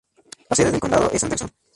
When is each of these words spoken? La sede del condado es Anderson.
La 0.49 0.55
sede 0.55 0.71
del 0.71 0.79
condado 0.79 1.11
es 1.11 1.21
Anderson. 1.23 1.51